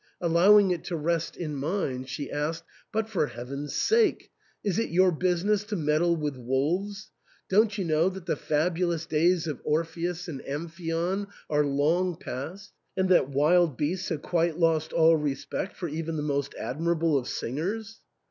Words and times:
Allowing 0.19 0.71
it 0.71 0.83
to 0.85 0.95
rest, 0.95 1.37
in 1.37 1.55
mine, 1.55 2.05
she 2.05 2.31
asked," 2.31 2.63
But, 2.91 3.07
for 3.07 3.27
Heaven's 3.27 3.75
sake! 3.75 4.31
is 4.63 4.79
it 4.79 4.89
your 4.89 5.11
business 5.11 5.63
to 5.65 5.75
meddle 5.75 6.15
with 6.15 6.37
wolves? 6.37 7.11
Don't 7.51 7.77
you 7.77 7.85
know 7.85 8.09
that 8.09 8.25
the 8.25 8.35
fabu 8.35 8.87
lous 8.87 9.05
days 9.05 9.45
of 9.45 9.61
Orpheus 9.63 10.27
and 10.27 10.41
Amphion 10.47 11.27
are 11.51 11.63
long 11.63 12.15
past, 12.15 12.73
and 12.97 13.09
that 13.09 13.29
wild 13.29 13.77
beasts 13.77 14.09
have 14.09 14.23
quite 14.23 14.57
lost 14.57 14.91
all 14.91 15.17
respect 15.17 15.75
for 15.77 15.87
even 15.87 16.15
the 16.15 16.23
most 16.23 16.55
admirable 16.55 17.15
of 17.15 17.27
singers 17.27 18.01